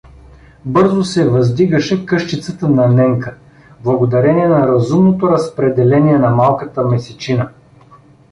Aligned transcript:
Бързо 0.65 1.03
се 1.03 1.29
въздигаше 1.29 2.05
къщицата 2.05 2.69
на 2.69 2.87
Ненка, 2.87 3.35
благодарение 3.83 4.47
на 4.47 4.67
разумното 4.67 5.27
разпределение 5.31 6.17
на 6.17 6.29
малката 6.29 6.83
месечина. 6.87 7.49